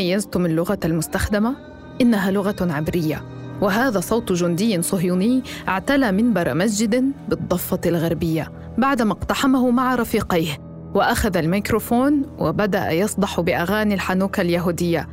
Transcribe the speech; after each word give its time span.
ميزتم 0.00 0.46
اللغة 0.46 0.78
المستخدمة؟ 0.84 1.56
إنها 2.00 2.30
لغة 2.30 2.56
عبرية 2.60 3.22
وهذا 3.60 4.00
صوت 4.00 4.32
جندي 4.32 4.82
صهيوني 4.82 5.42
اعتلى 5.68 6.12
منبر 6.12 6.54
مسجد 6.54 7.12
بالضفة 7.28 7.80
الغربية 7.86 8.52
بعدما 8.78 9.12
اقتحمه 9.12 9.70
مع 9.70 9.94
رفيقيه 9.94 10.58
وأخذ 10.94 11.36
الميكروفون 11.36 12.22
وبدأ 12.38 12.90
يصدح 12.90 13.40
بأغاني 13.40 13.94
الحنوكة 13.94 14.40
اليهودية 14.40 15.08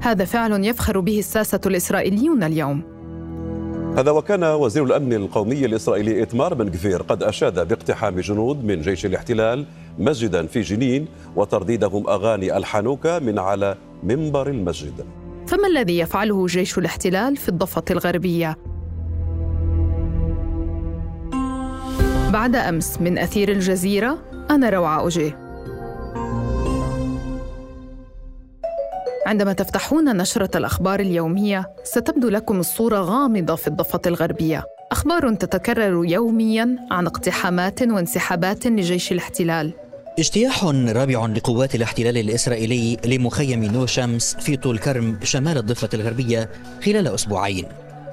هذا 0.00 0.24
فعل 0.24 0.64
يفخر 0.64 1.00
به 1.00 1.18
الساسة 1.18 1.60
الإسرائيليون 1.66 2.42
اليوم 2.42 2.82
هذا 3.96 4.10
وكان 4.10 4.44
وزير 4.44 4.84
الأمن 4.84 5.12
القومي 5.12 5.64
الإسرائيلي 5.64 6.22
إتمار 6.22 6.54
بن 6.54 6.68
كفير 6.68 7.02
قد 7.02 7.22
أشاد 7.22 7.68
باقتحام 7.68 8.20
جنود 8.20 8.64
من 8.64 8.80
جيش 8.80 9.06
الاحتلال 9.06 9.66
مسجدا 9.98 10.46
في 10.46 10.60
جنين 10.60 11.06
وترديدهم 11.36 12.08
أغاني 12.08 12.56
الحنوكة 12.56 13.18
من 13.18 13.38
على 13.38 13.76
منبر 14.02 14.48
المسجد. 14.48 15.06
فما 15.46 15.66
الذي 15.66 15.98
يفعله 15.98 16.46
جيش 16.46 16.78
الاحتلال 16.78 17.36
في 17.36 17.48
الضفة 17.48 17.84
الغربية؟ 17.90 18.56
بعد 22.32 22.56
أمس 22.56 23.00
من 23.00 23.18
أثير 23.18 23.52
الجزيرة 23.52 24.18
أنا 24.50 24.70
روعة 24.70 25.00
أوجي 25.00 25.34
عندما 29.26 29.52
تفتحون 29.52 30.16
نشرة 30.16 30.58
الأخبار 30.58 31.00
اليومية 31.00 31.74
ستبدو 31.84 32.28
لكم 32.28 32.60
الصورة 32.60 32.98
غامضة 32.98 33.54
في 33.54 33.68
الضفة 33.68 34.00
الغربية. 34.06 34.64
أخبار 34.92 35.34
تتكرر 35.34 36.04
يومياً 36.04 36.76
عن 36.90 37.06
اقتحامات 37.06 37.82
وانسحابات 37.82 38.66
لجيش 38.66 39.12
الاحتلال. 39.12 39.72
اجتياح 40.18 40.64
رابع 40.64 41.26
لقوات 41.26 41.74
الاحتلال 41.74 42.18
الإسرائيلي 42.18 42.96
لمخيم 43.06 43.64
نور 43.64 43.86
شمس 43.86 44.36
في 44.36 44.56
طول 44.56 44.78
كرم 44.78 45.18
شمال 45.22 45.58
الضفة 45.58 45.88
الغربية 45.94 46.50
خلال 46.84 47.08
أسبوعين. 47.08 47.64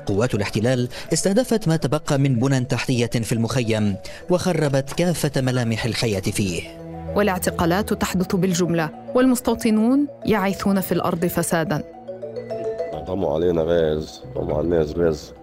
قوات 0.05 0.35
الاحتلال 0.35 0.89
استهدفت 1.13 1.67
ما 1.67 1.75
تبقى 1.77 2.19
من 2.19 2.39
بنى 2.39 2.65
تحتية 2.65 3.05
في 3.05 3.31
المخيم 3.31 3.95
وخربت 4.29 4.93
كافة 4.93 5.41
ملامح 5.41 5.85
الحياة 5.85 6.19
فيه. 6.19 6.61
والاعتقالات 7.15 7.93
تحدث 7.93 8.35
بالجملة 8.35 8.89
والمستوطنون 9.15 10.07
يعيثون 10.25 10.81
في 10.81 10.91
الأرض 10.91 11.25
فسادا. 11.25 11.83
ضموا 13.07 13.33
علينا 13.33 13.61
غاز 13.61 14.23
ضموا 14.35 14.57
على 14.57 14.63
الناس 14.63 14.91
غاز 14.91 15.33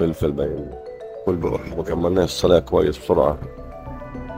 فلفل 0.00 0.32
بين 0.32 0.70
كل 1.26 1.36
بروح. 1.36 1.66
ما 1.76 1.82
كملناش 1.82 2.30
الصلاة 2.30 2.58
كويس 2.58 2.98
بسرعة. 2.98 3.38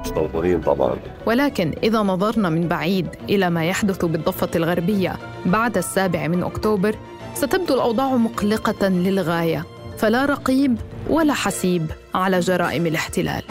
مستوطنين 0.02 0.60
طبعا. 0.60 0.96
ولكن 1.26 1.74
إذا 1.82 1.98
نظرنا 1.98 2.48
من 2.48 2.68
بعيد 2.68 3.08
إلى 3.28 3.50
ما 3.50 3.64
يحدث 3.64 4.04
بالضفة 4.04 4.50
الغربية 4.56 5.18
بعد 5.46 5.76
السابع 5.78 6.26
من 6.28 6.42
أكتوبر 6.42 6.96
ستبدو 7.34 7.74
الأوضاع 7.74 8.16
مقلقة 8.16 8.88
للغاية 8.88 9.66
فلا 9.98 10.24
رقيب 10.24 10.78
ولا 11.08 11.34
حسيب 11.34 11.86
على 12.14 12.40
جرائم 12.40 12.86
الاحتلال. 12.86 13.42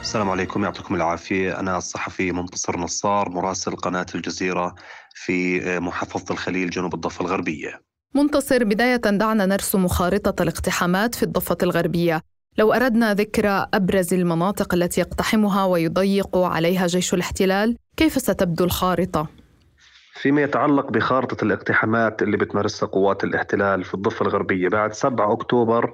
السلام 0.00 0.30
عليكم 0.30 0.64
يعطيكم 0.64 0.94
العافية. 0.94 1.60
أنا 1.60 1.78
الصحفي 1.78 2.32
منتصر 2.32 2.78
نصار 2.78 3.28
مراسل 3.28 3.76
قناة 3.76 4.06
الجزيرة 4.14 4.74
في 5.14 5.60
محافظة 5.80 6.24
الخليل 6.30 6.70
جنوب 6.70 6.94
الضفة 6.94 7.24
الغربية. 7.24 7.82
منتصر 8.14 8.64
بداية 8.64 8.96
دعنا 8.96 9.46
نرسم 9.46 9.88
خارطة 9.88 10.42
الاقتحامات 10.42 11.14
في 11.14 11.22
الضفة 11.22 11.58
الغربية. 11.62 12.20
لو 12.58 12.72
أردنا 12.72 13.14
ذكر 13.14 13.66
أبرز 13.74 14.14
المناطق 14.14 14.74
التي 14.74 15.00
يقتحمها 15.00 15.64
ويضيق 15.64 16.36
عليها 16.36 16.86
جيش 16.86 17.14
الاحتلال 17.14 17.76
كيف 17.96 18.12
ستبدو 18.12 18.64
الخارطة؟ 18.64 19.26
فيما 20.12 20.42
يتعلق 20.42 20.90
بخارطة 20.90 21.44
الاقتحامات 21.44 22.22
اللي 22.22 22.36
بتمارسها 22.36 22.88
قوات 22.88 23.24
الاحتلال 23.24 23.84
في 23.84 23.94
الضفة 23.94 24.22
الغربية 24.26 24.68
بعد 24.68 24.92
7 24.92 25.32
أكتوبر 25.32 25.92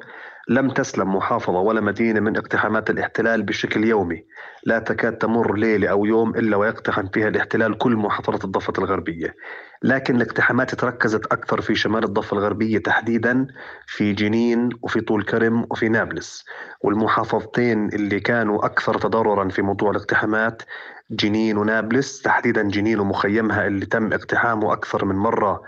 لم 0.51 0.71
تسلم 0.71 1.17
محافظة 1.17 1.59
ولا 1.59 1.81
مدينة 1.81 2.21
من 2.21 2.37
اقتحامات 2.37 2.91
الاحتلال 2.91 3.43
بشكل 3.43 3.85
يومي. 3.85 4.25
لا 4.65 4.79
تكاد 4.79 5.19
تمر 5.19 5.55
ليلة 5.55 5.89
أو 5.89 6.05
يوم 6.05 6.31
إلا 6.37 6.57
ويقتحم 6.57 7.07
فيها 7.09 7.29
الاحتلال 7.29 7.79
كل 7.79 7.97
محافظات 7.97 8.45
الضفة 8.45 8.73
الغربية. 8.79 9.35
لكن 9.83 10.17
الاقتحامات 10.17 10.75
تركزت 10.75 11.27
أكثر 11.27 11.61
في 11.61 11.75
شمال 11.75 12.05
الضفة 12.05 12.37
الغربية 12.37 12.79
تحديدا 12.79 13.47
في 13.87 14.13
جنين 14.13 14.69
وفي 14.83 15.01
طول 15.01 15.23
كرم 15.23 15.67
وفي 15.71 15.89
نابلس. 15.89 16.45
والمحافظتين 16.81 17.89
اللي 17.89 18.21
كانوا 18.21 18.65
أكثر 18.67 18.99
تضررا 18.99 19.49
في 19.49 19.63
موضوع 19.63 19.91
الاقتحامات 19.91 20.63
جنين 21.11 21.57
ونابلس 21.57 22.23
تحديدا 22.23 22.63
جنين 22.63 23.01
ومخيمها 23.01 23.67
اللي 23.67 23.87
تم 23.87 24.13
اقتحامه 24.13 24.73
أكثر 24.73 25.05
من 25.05 25.17
مرة 25.17 25.63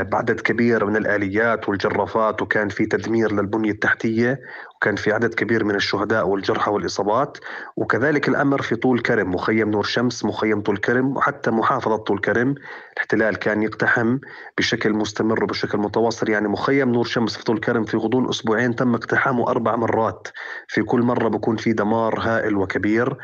بعدد 0.00 0.40
كبير 0.40 0.84
من 0.84 0.96
الآليات 0.96 1.68
والجرافات 1.68 2.42
وكان 2.42 2.68
في 2.68 2.86
تدمير 2.86 3.32
للبنية 3.32 3.70
التحتية 3.70 4.40
وكان 4.76 4.96
في 4.96 5.12
عدد 5.12 5.34
كبير 5.34 5.64
من 5.64 5.74
الشهداء 5.74 6.28
والجرحى 6.28 6.70
والإصابات 6.70 7.38
وكذلك 7.76 8.28
الأمر 8.28 8.62
في 8.62 8.76
طول 8.76 9.00
كرم 9.00 9.30
مخيم 9.34 9.70
نور 9.70 9.82
شمس 9.82 10.24
مخيم 10.24 10.60
طول 10.60 10.76
كرم 10.76 11.16
وحتى 11.16 11.50
محافظة 11.50 11.96
طول 11.96 12.18
كرم. 12.18 12.54
الاحتلال 12.92 13.36
كان 13.36 13.62
يقتحم 13.62 14.18
بشكل 14.58 14.92
مستمر 14.92 15.44
وبشكل 15.44 15.78
متواصل 15.78 16.28
يعني 16.30 16.48
مخيم 16.48 16.92
نور 16.92 17.04
شمس 17.04 17.36
في 17.36 17.44
طول 17.44 17.60
كرم 17.60 17.84
في 17.84 17.96
غضون 17.96 18.28
أسبوعين 18.28 18.76
تم 18.76 18.94
اقتحامه 18.94 19.48
أربع 19.48 19.76
مرات. 19.76 20.28
في 20.68 20.82
كل 20.82 21.00
مرة 21.02 21.28
بكون 21.28 21.56
في 21.56 21.72
دمار 21.72 22.20
هائل 22.20 22.56
وكبير. 22.56 23.16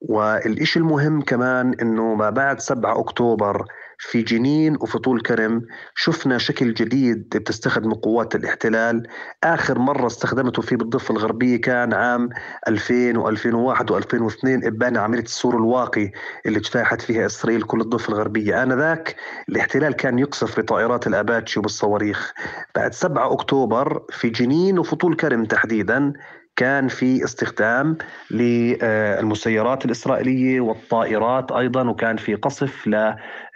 والإشي 0.00 0.78
المهم 0.78 1.22
كمان 1.22 1.74
أنه 1.82 2.14
ما 2.14 2.30
بعد 2.30 2.60
7 2.60 3.00
أكتوبر 3.00 3.64
في 4.10 4.22
جنين 4.22 4.76
وفي 4.80 4.98
طول 4.98 5.20
كرم 5.20 5.66
شفنا 5.94 6.38
شكل 6.38 6.74
جديد 6.74 7.28
بتستخدم 7.28 7.94
قوات 7.94 8.34
الاحتلال. 8.34 9.08
آخر 9.44 9.78
مرة 9.78 10.06
استخدمته 10.06 10.62
فيه 10.62 10.76
بالضفة 10.76 11.12
الغربية 11.12 11.60
كان 11.60 11.92
عام 11.92 12.28
2000 12.68 13.12
و2001 13.12 13.90
و2002 13.90 14.66
إبان 14.66 14.96
عملية 14.96 15.22
السور 15.22 15.56
الواقي 15.56 16.10
اللي 16.46 16.58
اجتاحت 16.58 17.00
فيها 17.00 17.26
إسرائيل 17.26 17.62
كل 17.62 17.80
الضفة 17.80 18.08
الغربية. 18.12 18.62
آنذاك 18.62 19.16
الاحتلال 19.48 19.92
كان 19.92 20.18
يقصف 20.18 20.60
بطائرات 20.60 21.06
الأباتشي 21.06 21.58
وبالصواريخ 21.58 22.32
بعد 22.74 22.94
7 22.94 23.32
أكتوبر 23.32 24.02
في 24.10 24.28
جنين 24.28 24.78
وفي 24.78 24.96
طول 24.96 25.16
كرم 25.16 25.44
تحديدا 25.44 26.12
كان 26.56 26.88
في 26.88 27.24
استخدام 27.24 27.96
للمسيرات 28.30 29.84
الإسرائيلية 29.84 30.60
والطائرات 30.60 31.52
أيضا 31.52 31.88
وكان 31.88 32.16
في 32.16 32.34
قصف 32.34 32.88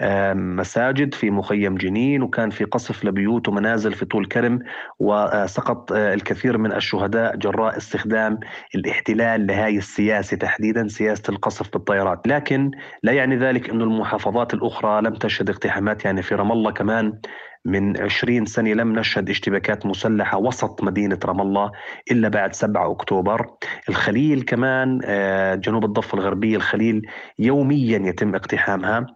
لمساجد 0.01 1.15
في 1.15 1.31
مخيم 1.31 1.75
جنين 1.75 2.23
وكان 2.23 2.51
في 2.51 2.65
قصف 2.65 3.05
لبيوت 3.05 3.49
ومنازل 3.49 3.93
في 3.93 4.05
طول 4.05 4.27
كرم 4.27 4.59
وسقط 4.99 5.93
الكثير 5.93 6.59
من 6.59 6.73
الشهداء 6.73 7.37
جراء 7.37 7.77
استخدام 7.77 8.41
الاحتلال 8.75 9.47
لهذه 9.47 9.79
السياسة 9.79 10.37
تحديدا 10.37 10.89
سياسة 10.89 11.23
القصف 11.29 11.73
بالطائرات 11.73 12.29
لكن 12.29 12.71
لا 13.03 13.13
يعني 13.13 13.37
ذلك 13.37 13.71
أن 13.71 13.83
المحافظات 13.83 14.55
الأخرى 14.55 15.03
لم 15.03 15.15
تشهد 15.15 15.51
اقتحامات 15.51 16.05
يعني 16.05 16.23
في 16.23 16.35
رام 16.35 16.53
الله 16.53 16.71
كمان 16.71 17.21
من 17.69 18.01
20 18.01 18.47
سنة 18.47 18.73
لم 18.73 18.99
نشهد 18.99 19.31
اشتباكات 19.31 19.87
مسلحة 19.87 20.39
وسط 20.39 20.83
مدينة 20.83 21.19
رام 21.25 21.41
الله 21.41 21.73
إلا 22.11 22.29
بعد 22.29 22.55
7 22.55 22.91
أكتوبر. 22.91 23.47
الخليل 23.89 24.43
كمان 24.43 25.01
آه، 25.05 25.55
جنوب 25.55 25.85
الضفة 25.85 26.19
الغربية 26.19 26.57
الخليل 26.57 27.03
يوميا 27.39 27.99
يتم 27.99 28.35
اقتحامها. 28.35 29.07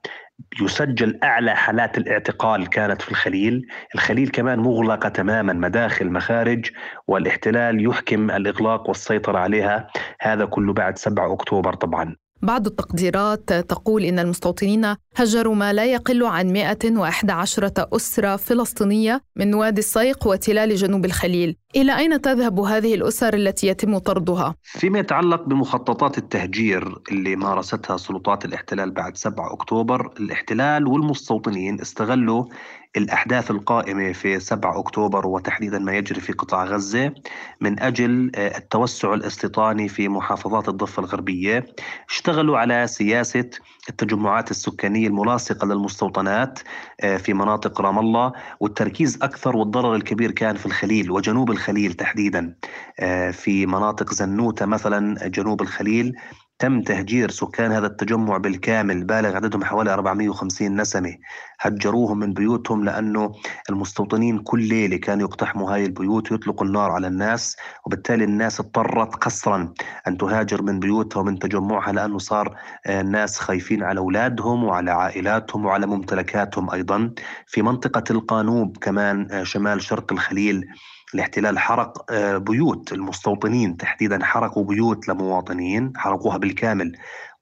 يسجل 0.62 1.18
أعلى 1.24 1.56
حالات 1.56 1.98
الاعتقال 1.98 2.68
كانت 2.68 3.02
في 3.02 3.10
الخليل. 3.10 3.66
الخليل 3.94 4.28
كمان 4.28 4.58
مغلقة 4.58 5.08
تماما 5.08 5.52
مداخل 5.52 6.10
مخارج 6.10 6.70
والاحتلال 7.08 7.86
يحكم 7.86 8.30
الإغلاق 8.30 8.88
والسيطرة 8.88 9.38
عليها. 9.38 9.86
هذا 10.20 10.44
كله 10.44 10.72
بعد 10.72 10.98
7 10.98 11.32
أكتوبر 11.32 11.74
طبعا. 11.74 12.16
بعض 12.42 12.66
التقديرات 12.66 13.52
تقول 13.52 14.02
إن 14.04 14.18
المستوطنين 14.18 14.94
هجروا 15.16 15.54
ما 15.54 15.72
لا 15.72 15.84
يقل 15.84 16.24
عن 16.24 16.52
111 16.52 17.70
أسرة 17.78 18.36
فلسطينية 18.36 19.22
من 19.36 19.54
وادي 19.54 19.78
الصيق 19.78 20.26
وتلال 20.26 20.74
جنوب 20.76 21.04
الخليل 21.04 21.56
إلى 21.76 21.98
أين 21.98 22.20
تذهب 22.20 22.60
هذه 22.60 22.94
الأسر 22.94 23.34
التي 23.34 23.66
يتم 23.66 23.98
طردها؟ 23.98 24.54
فيما 24.64 24.98
يتعلق 24.98 25.42
بمخططات 25.42 26.18
التهجير 26.18 26.98
اللي 27.10 27.36
مارستها 27.36 27.96
سلطات 27.96 28.44
الاحتلال 28.44 28.90
بعد 28.90 29.16
7 29.16 29.52
أكتوبر 29.52 30.12
الاحتلال 30.20 30.86
والمستوطنين 30.86 31.80
استغلوا 31.80 32.44
الأحداث 32.96 33.50
القائمة 33.50 34.12
في 34.12 34.40
7 34.40 34.80
أكتوبر 34.80 35.26
وتحديدا 35.26 35.78
ما 35.78 35.96
يجري 35.96 36.20
في 36.20 36.32
قطاع 36.32 36.64
غزة 36.64 37.14
من 37.60 37.80
أجل 37.80 38.32
آه، 38.34 38.58
التوسع 38.58 39.14
الاستيطاني 39.14 39.88
في 39.88 40.08
محافظات 40.08 40.68
الضفة 40.68 41.00
الغربية. 41.00 41.66
اشتغلوا 42.10 42.58
على 42.58 42.86
سياسة 42.86 43.50
التجمعات 43.88 44.50
السكانية 44.50 45.06
الملاصقة 45.06 45.66
للمستوطنات 45.66 46.58
آه، 47.00 47.16
في 47.16 47.34
مناطق 47.34 47.80
رام 47.80 47.98
الله 47.98 48.32
والتركيز 48.60 49.18
أكثر 49.22 49.56
والضرر 49.56 49.94
الكبير 49.94 50.30
كان 50.30 50.56
في 50.56 50.66
الخليل 50.66 51.10
وجنوب 51.10 51.50
الخليل 51.50 51.92
تحديدا. 51.92 52.56
آه، 53.00 53.30
في 53.30 53.66
مناطق 53.66 54.14
زنوتة 54.14 54.66
مثلا 54.66 55.28
جنوب 55.28 55.62
الخليل 55.62 56.14
تم 56.62 56.82
تهجير 56.82 57.30
سكان 57.30 57.72
هذا 57.72 57.86
التجمع 57.86 58.36
بالكامل 58.36 59.04
بالغ 59.04 59.36
عددهم 59.36 59.64
حوالي 59.64 59.94
450 59.94 60.80
نسمة. 60.80 61.16
هجروهم 61.62 62.18
من 62.18 62.32
بيوتهم 62.32 62.84
لأنه 62.84 63.32
المستوطنين 63.70 64.38
كل 64.38 64.68
ليلة 64.68 64.96
كانوا 64.96 65.28
يقتحموا 65.28 65.74
هاي 65.74 65.86
البيوت 65.86 66.32
ويطلقوا 66.32 66.66
النار 66.66 66.90
على 66.90 67.06
الناس 67.06 67.56
وبالتالي 67.86 68.24
الناس 68.24 68.60
اضطرت 68.60 69.14
قسرا 69.14 69.74
أن 70.08 70.16
تهاجر 70.16 70.62
من 70.62 70.80
بيوتها 70.80 71.20
ومن 71.20 71.38
تجمعها 71.38 71.92
لأنه 71.92 72.18
صار 72.18 72.56
الناس 72.86 73.40
آه، 73.40 73.44
خايفين 73.44 73.82
على 73.82 73.98
أولادهم 74.00 74.64
وعلى 74.64 74.90
عائلاتهم 74.90 75.66
وعلى 75.66 75.86
ممتلكاتهم 75.86 76.70
أيضا. 76.70 77.14
في 77.46 77.62
منطقة 77.62 78.04
القانوب 78.10 78.76
كمان 78.76 79.28
آه، 79.30 79.42
شمال 79.42 79.82
شرق 79.82 80.12
الخليل 80.12 80.68
الاحتلال 81.14 81.58
حرق 81.58 82.12
آه، 82.12 82.38
بيوت 82.38 82.92
المستوطنين 82.92 83.76
تحديدا 83.76 84.24
حرقوا 84.24 84.64
بيوت 84.64 85.08
لمواطنين 85.08 85.92
حرقوها 85.96 86.36
بالكامل. 86.36 86.92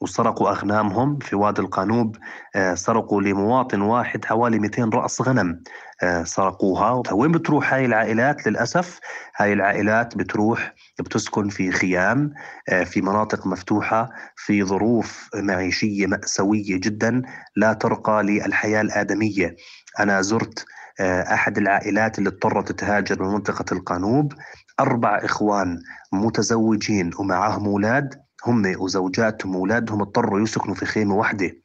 وسرقوا 0.00 0.50
أغنامهم 0.50 1.18
في 1.18 1.36
وادي 1.36 1.60
القانوب 1.60 2.16
آه، 2.54 2.74
سرقوا 2.74 3.22
لمواطن 3.22 3.80
واحد 3.80 4.24
حوالي 4.24 4.58
200 4.58 4.90
رأس 4.94 5.20
غنم 5.22 5.62
آه، 6.02 6.24
سرقوها. 6.24 7.02
وين 7.12 7.32
بتروح 7.32 7.74
هاي 7.74 7.84
العائلات؟ 7.84 8.46
للأسف 8.46 9.00
هاي 9.36 9.52
العائلات 9.52 10.16
بتروح 10.16 10.74
بتسكن 11.00 11.48
في 11.48 11.72
خيام 11.72 12.32
في 12.84 13.02
مناطق 13.02 13.46
مفتوحة 13.46 14.10
في 14.36 14.64
ظروف 14.64 15.28
معيشية 15.34 16.06
مأساوية 16.06 16.80
جدا 16.80 17.22
لا 17.56 17.72
ترقى 17.72 18.22
للحياة 18.22 18.80
الآدمية. 18.80 19.56
أنا 20.00 20.22
زرت 20.22 20.64
آه، 21.00 21.34
أحد 21.34 21.58
العائلات 21.58 22.18
اللي 22.18 22.28
اضطرت 22.28 22.72
تهاجر 22.72 23.22
من 23.22 23.28
منطقة 23.28 23.64
القانوب 23.72 24.32
أربع 24.80 25.18
إخوان 25.24 25.78
متزوجين 26.12 27.10
ومعهم 27.18 27.66
أولاد. 27.66 28.14
هم 28.46 28.74
وزوجاتهم 28.78 29.56
واولادهم 29.56 30.00
اضطروا 30.02 30.40
يسكنوا 30.40 30.74
في 30.74 30.86
خيمة 30.86 31.14
واحدة. 31.14 31.56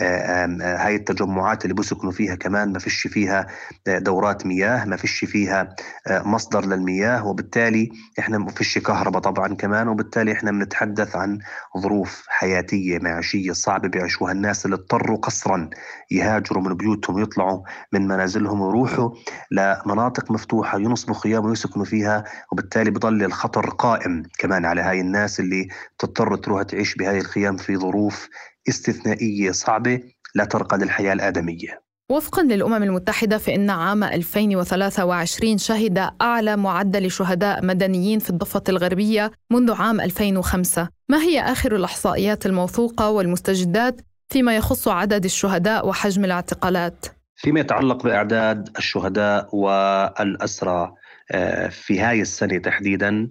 آه، 0.00 0.04
آه، 0.04 0.86
هاي 0.86 0.96
التجمعات 0.96 1.64
اللي 1.64 1.74
بسكنوا 1.74 2.12
فيها 2.12 2.34
كمان 2.34 2.72
ما 2.72 2.78
فيش 2.78 3.06
فيها 3.06 3.46
آه، 3.86 3.98
دورات 3.98 4.46
مياه 4.46 4.84
ما 4.84 4.96
فيش 4.96 5.24
فيها 5.24 5.74
مصدر 6.10 6.66
للمياه. 6.66 7.26
وبالتالي 7.26 7.90
إحنا 8.18 8.38
ما 8.38 8.50
فيش 8.50 8.78
كهرباء 8.78 9.22
طبعا 9.22 9.54
كمان. 9.54 9.88
وبالتالي 9.88 10.32
إحنا 10.32 10.50
بنتحدث 10.50 11.16
عن 11.16 11.38
ظروف 11.78 12.24
حياتية 12.28 12.98
معيشية 12.98 13.52
صعبة 13.52 13.88
بيعيشوها 13.88 14.32
الناس 14.32 14.64
اللي 14.64 14.76
اضطروا 14.76 15.16
قسرا 15.16 15.70
يهاجروا 16.10 16.62
من 16.62 16.74
بيوتهم 16.74 17.16
ويطلعوا 17.16 17.62
من 17.92 18.08
منازلهم 18.08 18.60
ويروحوا 18.60 19.10
لمناطق 19.50 20.30
مفتوحة 20.30 20.78
ينصبوا 20.78 21.14
خيام 21.14 21.44
ويسكنوا 21.44 21.84
فيها. 21.84 22.24
وبالتالي 22.52 22.90
بضل 22.90 23.24
الخطر 23.24 23.70
قائم 23.70 24.22
كمان 24.38 24.64
على 24.64 24.80
هاي 24.80 25.00
الناس 25.00 25.40
اللي 25.40 25.68
تضطر 25.98 26.23
تروح 26.36 26.62
تعيش 26.62 26.94
بهاي 26.94 27.18
الخيام 27.18 27.56
في 27.56 27.76
ظروف 27.76 28.28
استثنائية 28.68 29.50
صعبة 29.50 30.00
لا 30.34 30.44
ترقى 30.44 30.78
للحياة 30.78 31.12
الآدمية 31.12 31.84
وفقا 32.10 32.42
للأمم 32.42 32.82
المتحدة 32.82 33.38
فإن 33.38 33.70
عام 33.70 34.04
2023 34.04 35.58
شهد 35.58 36.10
أعلى 36.22 36.56
معدل 36.56 37.10
شهداء 37.10 37.64
مدنيين 37.64 38.18
في 38.18 38.30
الضفة 38.30 38.62
الغربية 38.68 39.32
منذ 39.50 39.72
عام 39.72 40.00
2005 40.00 40.88
ما 41.08 41.22
هي 41.22 41.40
آخر 41.40 41.76
الإحصائيات 41.76 42.46
الموثوقة 42.46 43.10
والمستجدات 43.10 44.00
فيما 44.28 44.56
يخص 44.56 44.88
عدد 44.88 45.24
الشهداء 45.24 45.88
وحجم 45.88 46.24
الاعتقالات؟ 46.24 47.06
فيما 47.36 47.60
يتعلق 47.60 48.04
بأعداد 48.04 48.68
الشهداء 48.78 49.56
والأسرى 49.56 50.92
آه، 51.32 51.68
في 51.68 52.00
هاي 52.00 52.20
السنة 52.20 52.58
تحديدا 52.58 53.28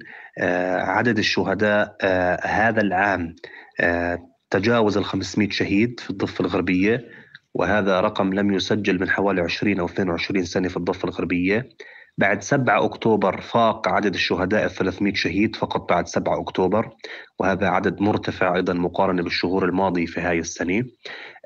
عدد 0.79 1.17
الشهداء 1.17 1.97
آه، 2.01 2.39
هذا 2.47 2.81
العام 2.81 3.35
تجاوز 4.49 4.97
ال 4.97 5.05
500 5.05 5.49
شهيد 5.49 5.99
في 5.99 6.09
الضفة 6.09 6.41
الغربية 6.41 7.09
وهذا 7.53 7.99
رقم 7.99 8.33
لم 8.33 8.53
يسجل 8.53 8.99
من 8.99 9.09
حوالي 9.09 9.41
20 9.41 9.79
أو 9.79 9.85
22 9.85 10.45
سنة 10.45 10.67
في 10.67 10.77
الضفة 10.77 11.05
الغربية. 11.05 11.69
بعد 12.17 12.43
7 12.43 12.85
أكتوبر 12.85 13.41
فاق 13.41 13.87
عدد 13.87 14.13
الشهداء 14.13 14.67
300 14.67 15.13
شهيد 15.13 15.55
فقط 15.55 15.89
بعد 15.89 16.07
7 16.07 16.41
أكتوبر. 16.41 16.89
وهذا 17.43 17.67
عدد 17.67 18.01
مرتفع 18.01 18.55
أيضا 18.55 18.73
مقارنة 18.73 19.23
بالشهور 19.23 19.65
الماضية 19.65 20.05
في 20.05 20.21
هاي 20.21 20.39
السنة. 20.39 20.83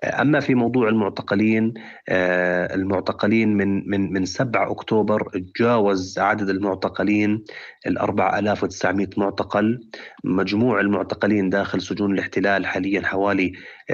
أما 0.03 0.39
في 0.39 0.55
موضوع 0.55 0.89
المعتقلين 0.89 1.73
آه، 2.09 2.75
المعتقلين 2.75 3.57
من 3.57 3.89
من 3.89 4.13
من 4.13 4.25
7 4.25 4.71
أكتوبر 4.71 5.29
تجاوز 5.55 6.19
عدد 6.19 6.49
المعتقلين 6.49 7.43
ال 7.87 7.97
4900 7.97 9.07
معتقل. 9.17 9.79
مجموع 10.23 10.79
المعتقلين 10.79 11.49
داخل 11.49 11.81
سجون 11.81 12.13
الاحتلال 12.13 12.65
حاليا 12.65 13.01
حوالي 13.01 13.53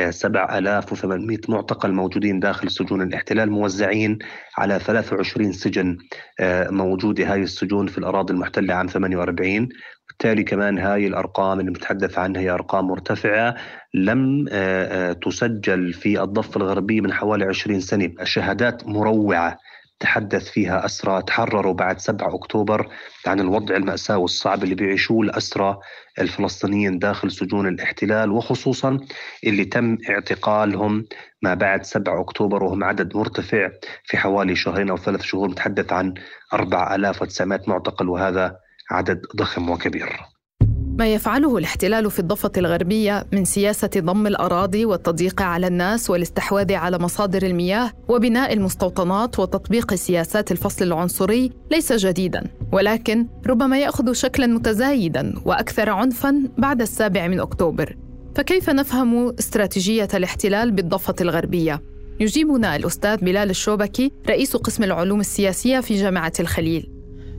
7800 0.09 1.37
آه، 1.37 1.51
معتقل 1.51 1.91
موجودين 1.91 2.39
داخل 2.39 2.71
سجون 2.71 3.01
الاحتلال 3.01 3.51
موزعين 3.51 4.19
على 4.57 4.79
23 4.79 5.51
سجن 5.51 5.97
آه، 6.39 6.69
موجوده 6.69 7.33
هاي 7.33 7.43
السجون 7.43 7.87
في 7.87 7.97
الأراضي 7.97 8.33
المحتلة 8.33 8.73
عام 8.73 8.87
48 8.87 9.69
بالتالي 10.09 10.43
كمان 10.43 10.79
هاي 10.79 11.07
الأرقام 11.07 11.59
اللي 11.59 11.71
بنتحدث 11.71 12.17
عنها 12.17 12.41
هي 12.41 12.49
أرقام 12.49 12.87
مرتفعة 12.87 13.55
لم 13.93 14.45
آه، 14.51 15.09
آه، 15.09 15.13
تسجل 15.13 15.93
في 15.93 16.23
الضفة 16.23 16.57
الغربية 16.57 17.01
من 17.01 17.13
حوالي 17.13 17.45
20 17.45 17.79
سنة. 17.79 18.09
شهادات 18.23 18.87
مروعة. 18.87 19.57
تحدث 19.99 20.49
فيها 20.49 20.85
أسرى 20.85 21.21
تحرروا 21.21 21.73
بعد 21.73 21.99
7 21.99 22.35
أكتوبر 22.35 22.87
عن 23.27 23.39
الوضع 23.39 23.75
المأساوي 23.75 24.21
والصعب 24.21 24.63
اللي 24.63 24.75
بيعيشوه 24.75 25.21
الأسرى 25.21 25.77
الفلسطينيين 26.19 26.99
داخل 26.99 27.31
سجون 27.31 27.67
الاحتلال 27.67 28.31
وخصوصا 28.31 28.97
اللي 29.43 29.65
تم 29.65 29.97
اعتقالهم 30.09 31.05
ما 31.41 31.53
بعد 31.53 31.85
7 31.85 32.21
أكتوبر 32.21 32.63
وهم 32.63 32.83
عدد 32.83 33.17
مرتفع 33.17 33.69
في 34.03 34.17
حوالي 34.17 34.55
شهرين 34.55 34.89
أو 34.89 34.97
ثلاث 34.97 35.21
شهور. 35.21 35.51
نتحدث 35.51 35.93
عن 35.93 36.13
4900 36.53 37.61
معتقل 37.67 38.09
وهذا 38.09 38.62
عدد 38.91 39.21
ضخم 39.35 39.69
وكبير. 39.69 40.33
ما 40.99 41.13
يفعله 41.13 41.57
الاحتلال 41.57 42.11
في 42.11 42.19
الضفة 42.19 42.51
الغربية 42.57 43.25
من 43.31 43.45
سياسة 43.45 43.89
ضم 43.97 44.27
الأراضي 44.27 44.85
والتضييق 44.85 45.41
على 45.41 45.67
الناس 45.67 46.09
والاستحواذ 46.09 46.73
على 46.73 46.99
مصادر 46.99 47.43
المياه 47.43 47.91
وبناء 48.07 48.53
المستوطنات 48.53 49.39
وتطبيق 49.39 49.93
سياسات 49.93 50.51
الفصل 50.51 50.85
العنصري 50.85 51.51
ليس 51.71 51.93
جديدا 51.93 52.43
ولكن 52.71 53.27
ربما 53.47 53.79
يأخذ 53.79 54.13
شكلا 54.13 54.47
متزايدا 54.47 55.33
وأكثر 55.45 55.89
عنفا 55.89 56.49
بعد 56.57 56.81
السابع 56.81 57.27
من 57.27 57.39
أكتوبر. 57.39 57.97
فكيف 58.35 58.69
نفهم 58.69 59.35
استراتيجية 59.39 60.07
الاحتلال 60.13 60.71
بالضفة 60.71 61.15
الغربية؟ 61.21 61.81
يجيبنا 62.19 62.75
الأستاذ 62.75 63.17
بلال 63.17 63.49
الشوبكي 63.49 64.11
رئيس 64.29 64.55
قسم 64.55 64.83
العلوم 64.83 65.19
السياسية 65.19 65.79
في 65.79 65.95
جامعة 65.95 66.33
الخليل. 66.39 66.92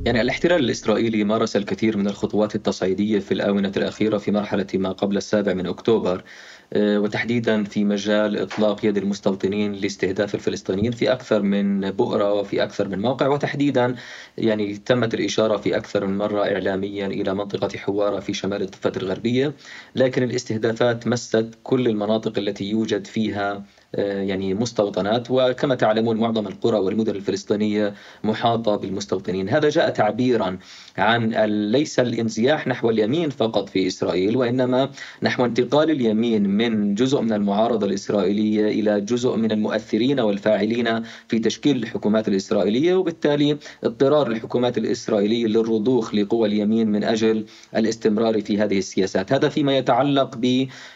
يعني 0.07 0.21
الاحتلال 0.21 0.65
الإسرائيلي 0.65 1.25
مارس 1.25 1.57
الكثير 1.57 1.97
من 1.97 2.07
الخطوات 2.07 2.55
التصعيدية 2.55 3.19
في 3.19 3.35
الآونة 3.35 3.73
الأخيرة 3.77 4.19
في 4.19 4.31
مرحلة 4.31 4.67
ما 4.75 4.93
قبل 4.93 5.17
السابع 5.17 5.55
من 5.55 5.67
أكتوبر 5.67 6.25
آه، 6.73 7.01
وتحديدا 7.01 7.65
في 7.65 7.85
مجال 7.85 8.39
إطلاق 8.39 8.85
يد 8.85 8.97
المستوطنين 8.97 9.73
لاستهداف 9.73 10.35
الفلسطينيين 10.35 10.93
في 10.93 11.13
أكثر 11.13 11.43
من 11.43 11.91
بؤرة 11.91 12.33
وفي 12.33 12.63
أكثر 12.63 12.89
من 12.89 13.01
موقع 13.01 13.29
وتحديدا 13.29 13.95
يعني 14.39 14.77
تمت 14.77 15.15
الإشارة 15.15 15.57
في 15.57 15.77
أكثر 15.77 16.07
من 16.07 16.19
مرة 16.19 16.43
إعلاميا 16.43 17.07
إلى 17.07 17.35
منطقة 17.35 17.79
حوارة 17.79 18.21
في 18.21 18.35
شمال 18.35 18.63
الضفة 18.63 18.93
الغربية 18.97 19.53
لكن 19.97 20.23
الاستهدافات 20.23 21.07
مست 21.07 21.51
كل 21.63 21.89
المناطق 21.89 22.39
التي 22.39 22.65
يوجد 22.65 23.07
فيها 23.07 23.65
يعني 23.99 24.55
مستوطنات. 24.55 25.27
وكما 25.31 25.75
تعلمون 25.75 26.17
معظم 26.17 26.47
القرى 26.47 26.79
والمدن 26.79 27.17
الفلسطينية 27.17 27.95
محاطة 28.25 28.77
بالمستوطنين. 28.77 29.49
هذا 29.49 29.69
جاء 29.69 29.91
تعبيرا 29.91 30.59
عن 30.99 31.31
ليس 31.71 32.01
الانزياح 32.01 32.67
نحو 32.67 32.91
اليمين 32.91 33.31
فقط 33.31 33.69
في 33.69 33.87
إسرائيل 33.87 34.37
وإنما 34.37 34.91
نحو 35.23 35.45
انتقال 35.45 35.91
اليمين 35.91 36.49
من 36.49 36.95
جزء 36.95 37.21
من 37.21 37.33
المعارضة 37.33 37.87
الإسرائيلية 37.87 38.69
إلى 38.69 39.01
جزء 39.01 39.37
من 39.37 39.53
المؤثرين 39.53 40.21
والفاعلين 40.21 41.03
في 41.29 41.39
تشكيل 41.39 41.77
الحكومات 41.77 42.29
الإسرائيلية 42.29 42.95
وبالتالي 42.95 43.57
اضطرار 43.85 44.27
الحكومات 44.27 44.79
الإسرائيلية 44.79 45.47
للرضوخ 45.47 46.15
لقوى 46.15 46.49
اليمين 46.49 46.89
من 46.89 47.05
أجل 47.05 47.45
الاستمرار 47.77 48.41
في 48.41 48.59
هذه 48.59 48.79
السياسات. 48.79 49.33
هذا 49.33 49.49
فيما 49.49 49.79
يتعلق 49.79 50.37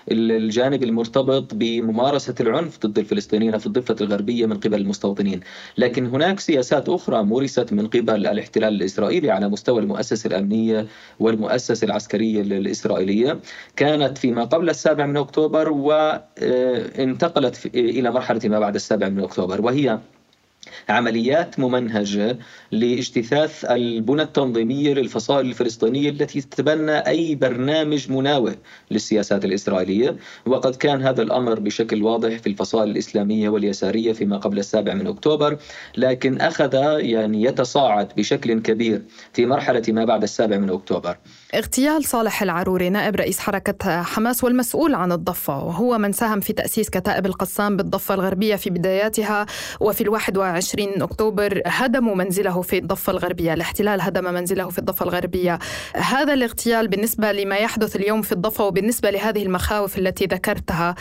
بالجانب 0.09 0.83
المرتبط 0.83 1.55
بممارسة 1.55 2.35
العنف 2.41 2.77
ضد 2.89 2.99
الفلسطينيين 2.99 3.59
في 3.59 3.67
الضفة 3.67 3.97
الغربية 4.01 4.47
من 4.47 4.57
قبل 4.57 4.75
المستوطنين. 4.75 5.41
لكن 5.79 6.07
هناك 6.07 6.41
سياسات 6.41 6.89
أخرى 6.89 7.23
مورست 7.23 7.73
من 7.73 7.87
قبل 7.87 8.27
الاحتلال 8.27 8.75
الإسرائيلي 8.75 9.31
على 9.31 9.49
مستوى 9.49 9.81
المؤسسة 9.81 10.29
الأمنية 10.29 10.87
والمؤسسة 11.21 11.85
العسكرية 11.85 12.41
الإسرائيلية. 12.41 13.39
كانت 13.77 14.19
فيما 14.19 14.45
قبل 14.45 14.71
السابع 14.71 15.07
من 15.07 15.17
أكتوبر 15.17 15.69
وانتقلت 15.73 17.67
إلى 17.75 18.11
مرحلة 18.11 18.41
ما 18.45 18.59
بعد 18.59 18.75
السابع 18.75 19.09
من 19.09 19.21
أكتوبر. 19.21 19.61
وهي 19.61 19.99
عمليات 20.89 21.61
ممنهجة 21.61 22.39
لاجتثاث 22.73 23.65
البنى 23.65 24.23
التنظيمية 24.23 24.95
للفصائل 24.95 25.47
الفلسطينية 25.47 26.11
التي 26.11 26.41
تتبنى 26.41 26.99
أي 26.99 27.35
برنامج 27.35 28.11
مناوئ 28.11 28.55
للسياسات 28.91 29.45
الإسرائيلية. 29.45 30.17
وقد 30.47 30.77
كان 30.77 31.03
هذا 31.03 31.23
الأمر 31.23 31.61
بشكل 31.61 32.03
واضح 32.03 32.39
في 32.39 32.47
الفصائل 32.47 32.91
الإسلامية 32.91 33.49
واليسارية 33.49 34.13
فيما 34.13 34.37
قبل 34.37 34.59
السابع 34.59 34.95
من 34.95 35.07
أكتوبر 35.07 35.59
لكن 35.97 36.41
أخذ 36.41 36.75
يعني 37.01 37.43
يتصاعد 37.43 38.09
بشكل 38.17 38.61
كبير 38.61 39.03
في 39.33 39.47
مرحلة 39.47 39.83
ما 39.89 40.05
بعد 40.05 40.23
السابع 40.23 40.59
من 40.59 40.71
أكتوبر. 40.71 41.17
اغتيال 41.55 42.05
صالح 42.05 42.43
العروري 42.43 42.91
نائب 42.91 43.17
رئيس 43.17 43.39
حركة 43.39 44.03
حماس 44.03 44.45
والمسؤول 44.45 44.95
عن 44.95 45.13
الضفة. 45.13 45.65
وهو 45.65 45.99
من 45.99 46.13
ساهم 46.13 46.41
في 46.41 46.53
تأسيس 46.53 46.91
كتائب 46.91 47.27
القسام 47.27 47.77
بالضفة 47.77 48.15
الغربية 48.15 48.57
في 48.57 48.71
بداياتها. 48.71 49.47
وفي 49.81 50.01
الواحد 50.01 50.37
وعشرين 50.37 51.03
أكتوبر 51.03 51.63
هدموا 51.67 52.15
منزله 52.15 52.63
في 52.63 52.79
الضفة 52.79 53.11
الغربية 53.11 53.55
الاحتلال 53.55 54.01
هدم 54.01 54.35
منزله 54.35 54.69
في 54.69 54.79
الضفة 54.79 55.05
الغربية. 55.05 55.59
هذا 55.97 56.35
الاغتيال 56.35 56.89
بالنسبة 56.89 57.33
لما 57.33 57.57
يحدث 57.57 57.97
اليوم 57.97 58.23
في 58.23 58.33
الضفة 58.33 58.65
وبالنسبة 58.65 59.11
لهذه 59.11 59.43
المخاوف 59.43 59.99
التي 59.99 60.25
ذكرتها 60.25 60.95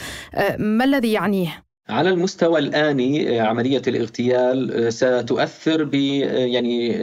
ما 0.58 0.84
الذي 0.84 1.12
يعنيه؟ 1.12 1.67
على 1.90 2.10
المستوى 2.10 2.60
الآني 2.60 3.40
عملية 3.40 3.82
الاغتيال 3.88 4.94
ستؤثر 4.94 5.84
ب 5.84 5.94
يعني 5.94 6.98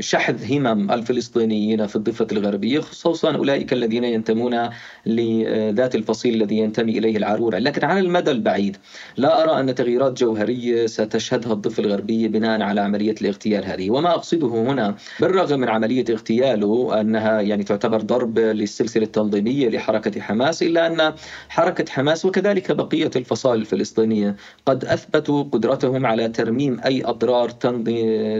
شحذ 0.00 0.52
همم 0.52 0.90
الفلسطينيين 0.90 1.86
في 1.86 1.96
الضفة 1.96 2.26
الغربية 2.32 2.80
خصوصا 2.80 3.36
أولئك 3.36 3.72
الذين 3.72 4.04
ينتمون 4.04 4.68
لذات 5.06 5.94
الفصيل 5.94 6.34
الذي 6.34 6.58
ينتمي 6.58 6.98
إليه 6.98 7.16
العرورة. 7.16 7.58
لكن 7.58 7.84
على 7.84 8.00
المدى 8.00 8.30
البعيد 8.30 8.76
لا 9.16 9.42
أرى 9.42 9.60
أن 9.60 9.74
تغييرات 9.74 10.18
جوهرية 10.18 10.86
ستشهدها 10.86 11.52
الضفة 11.52 11.82
الغربية 11.82 12.28
بناء 12.28 12.62
على 12.62 12.80
عملية 12.80 13.14
الاغتيال 13.20 13.64
هذه. 13.64 13.90
وما 13.90 14.10
أقصده 14.10 14.46
هنا 14.46 14.96
بالرغم 15.20 15.60
من 15.60 15.68
عملية 15.68 16.04
اغتياله 16.10 17.00
أنها 17.00 17.40
يعني 17.40 17.64
تعتبر 17.64 18.00
ضرب 18.00 18.38
للسلسلة 18.38 19.04
التنظيمية 19.04 19.68
لحركة 19.68 20.20
حماس 20.20 20.62
إلا 20.62 20.86
أن 20.86 21.14
حركة 21.48 21.92
حماس 21.92 22.24
وكذلك 22.24 22.72
بقية 22.72 23.10
الفصائل 23.16 23.60
الفلسطينية 23.60 24.03
الفلسطينية 24.04 24.36
قد 24.66 24.84
أثبتوا 24.84 25.42
قدرتهم 25.42 26.06
على 26.06 26.28
ترميم 26.28 26.80
أي 26.84 27.04
أضرار 27.04 27.50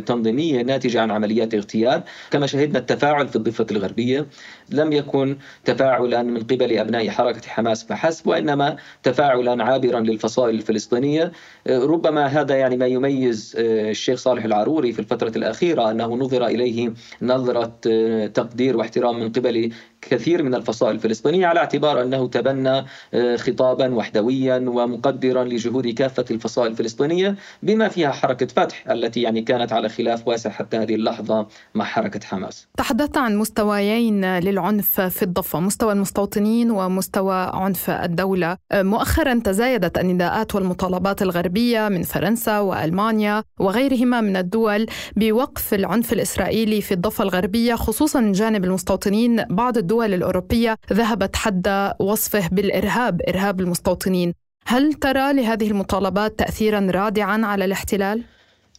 تنظيمية 0.00 0.62
ناتجة 0.62 1.00
عن 1.00 1.10
عمليات 1.10 1.54
اغتيال. 1.54 2.02
كما 2.30 2.46
شهدنا 2.46 2.78
التفاعل 2.78 3.28
في 3.28 3.36
الضفة 3.36 3.66
الغربية. 3.70 4.26
لم 4.70 4.92
يكن 4.92 5.36
تفاعلا 5.64 6.22
من 6.22 6.40
قبل 6.40 6.78
أبناء 6.78 7.08
حركة 7.08 7.48
حماس 7.48 7.84
فحسب 7.84 8.26
وإنما 8.26 8.76
تفاعلا 9.02 9.64
عابرا 9.64 10.00
للفصائل 10.00 10.54
الفلسطينية. 10.54 11.32
ربما 11.68 12.26
هذا 12.26 12.54
يعني 12.56 12.76
ما 12.76 12.86
يميز 12.86 13.56
آه، 13.58 13.90
الشيخ 13.90 14.18
صالح 14.18 14.44
العروري 14.44 14.92
في 14.92 14.98
الفترة 14.98 15.32
الأخيرة 15.36 15.90
أنه 15.90 16.14
نظر 16.14 16.46
إليه 16.46 16.92
نظرة 17.22 17.74
آه، 17.86 18.26
تقدير 18.26 18.76
واحترام 18.76 19.20
من 19.20 19.32
قبل 19.32 19.72
كثير 20.00 20.42
من 20.42 20.54
الفصائل 20.54 20.94
الفلسطينية 20.94 21.46
على 21.46 21.60
اعتبار 21.60 22.02
أنه 22.02 22.28
تبنى 22.28 22.84
آه، 23.14 23.36
خطابا 23.36 23.94
وحدويا 23.94 24.56
ومقدرا 24.56 25.44
لجهود 25.54 25.88
كافة 25.88 26.24
الفصائل 26.30 26.70
الفلسطينية 26.70 27.36
بما 27.62 27.88
فيها 27.88 28.10
حركة 28.12 28.46
فتح 28.46 28.90
التي 28.90 29.22
يعني 29.22 29.42
كانت 29.42 29.72
على 29.72 29.88
خلاف 29.88 30.28
واسع 30.28 30.50
حتى 30.50 30.76
هذه 30.76 30.94
اللحظة 30.94 31.46
مع 31.74 31.84
حركة 31.84 32.20
حماس. 32.26 32.66
تحدثت 32.76 33.16
عن 33.16 33.36
مستويين 33.36 34.38
للعنف 34.38 35.00
في 35.00 35.22
الضفة 35.22 35.60
مستوى 35.60 35.92
المستوطنين 35.92 36.70
ومستوى 36.70 37.50
عنف 37.54 37.90
الدولة. 37.90 38.56
مؤخرا 38.72 39.40
تزايدت 39.44 39.98
النداءات 39.98 40.54
والمطالبات 40.54 41.22
الغربية 41.22 41.88
من 41.88 42.02
فرنسا 42.02 42.58
وألمانيا 42.58 43.42
وغيرهما 43.60 44.20
من 44.20 44.36
الدول 44.36 44.86
بوقف 45.16 45.74
العنف 45.74 46.12
الإسرائيلي 46.12 46.80
في 46.80 46.94
الضفة 46.94 47.24
الغربية 47.24 47.74
خصوصا 47.74 48.20
من 48.20 48.32
جانب 48.32 48.64
المستوطنين. 48.64 49.44
بعض 49.50 49.78
الدول 49.78 50.14
الأوروبية 50.14 50.76
ذهبت 50.92 51.36
حد 51.36 51.92
وصفه 52.00 52.48
بالإرهاب 52.48 53.22
إرهاب 53.28 53.60
المستوطنين. 53.60 54.43
هل 54.66 54.92
ترى 54.92 55.32
لهذه 55.32 55.70
المطالبات 55.70 56.38
تأثيرا 56.38 56.88
رادعا 56.90 57.40
على 57.44 57.64
الاحتلال؟ 57.64 58.22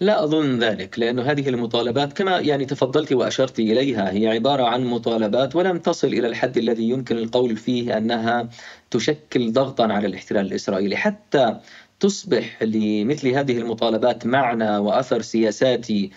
لا 0.02 0.24
أظن 0.24 0.60
ذلك 0.60 1.00
لأن 1.00 1.20
هذه 1.20 1.50
المطالبات 1.50 2.14
كما 2.14 2.40
يعني 2.40 2.66
تفضلت 2.66 3.14
وأشرت 3.14 3.60
إليها 3.60 4.12
هي 4.12 4.28
عبارة 4.28 4.64
عن 4.64 4.86
مطالبات 4.86 5.56
ولم 5.56 5.78
تصل 5.78 6.08
إلى 6.08 6.28
الحد 6.28 6.58
الذي 6.58 6.90
يمكن 6.90 7.18
القول 7.18 7.58
فيه 7.58 7.98
أنها 7.98 8.50
تشكل 8.92 9.52
ضغطا 9.52 9.94
على 9.94 10.08
الاحتلال 10.08 10.46
الإسرائيلي 10.46 10.96
حتى 10.96 11.60
تصبح 12.00 12.64
لمثل 12.64 13.28
هذه 13.28 13.58
المطالبات 13.58 14.26
معنى 14.26 14.78
وأثر 14.78 15.22
سياساتي 15.22 16.12